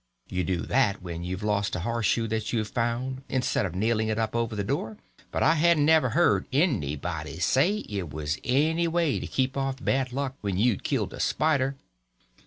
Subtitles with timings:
[0.27, 4.17] You do that when you've lost a horseshoe that you've found, instead of nailing it
[4.17, 4.97] up over the door,
[5.29, 10.11] but I hadn't ever heard anybody say it was any way to keep off bad
[10.11, 11.75] luck when you'd killed a spider.